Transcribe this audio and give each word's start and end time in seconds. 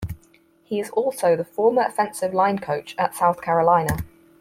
He 0.63 0.79
is 0.79 0.89
also 0.89 1.35
the 1.35 1.45
former 1.45 1.83
offensive 1.83 2.33
line 2.33 2.57
coach 2.57 2.95
at 2.97 3.13
South 3.13 3.39
Carolina. 3.39 3.97